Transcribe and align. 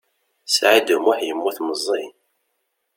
Saɛid 0.47 0.87
U 0.95 0.97
Muḥ 1.03 1.19
yemmut 1.27 1.57
meẓẓi. 1.65 2.03